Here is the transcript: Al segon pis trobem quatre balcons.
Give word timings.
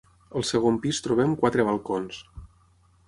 Al 0.39 0.45
segon 0.51 0.79
pis 0.85 1.01
trobem 1.07 1.35
quatre 1.43 1.67
balcons. 1.71 2.23